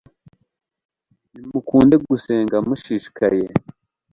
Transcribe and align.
nimukunde 1.31 1.95
gusenga 2.07 2.55
mushishikaye 2.67 3.45